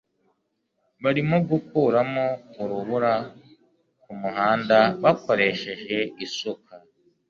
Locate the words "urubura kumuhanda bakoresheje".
2.61-5.97